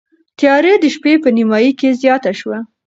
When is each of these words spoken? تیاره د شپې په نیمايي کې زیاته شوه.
تیاره 0.39 0.73
د 0.83 0.85
شپې 0.95 1.13
په 1.23 1.29
نیمايي 1.37 1.71
کې 1.79 1.97
زیاته 2.01 2.31
شوه. 2.39 2.57